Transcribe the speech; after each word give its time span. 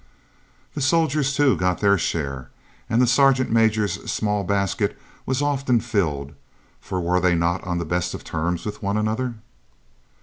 The 0.73 0.81
soldiers, 0.81 1.35
too, 1.35 1.55
got 1.55 1.77
their 1.79 1.95
share, 1.95 2.49
and 2.89 2.99
the 2.99 3.05
sergeant 3.05 3.51
major's 3.51 4.11
small 4.11 4.43
basket 4.43 4.97
was 5.27 5.43
often 5.43 5.79
filled 5.79 6.33
for 6.79 6.99
were 6.99 7.19
they 7.19 7.35
not 7.35 7.63
on 7.63 7.77
the 7.77 7.85
best 7.85 8.15
of 8.15 8.23
terms 8.23 8.65
with 8.65 8.81
one 8.81 8.97
another? 8.97 9.35